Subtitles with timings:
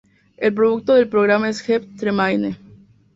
[0.37, 2.57] El productor del programa es Jeff Tremaine.